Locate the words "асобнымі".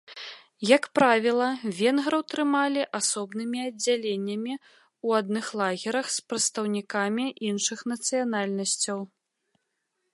2.99-3.59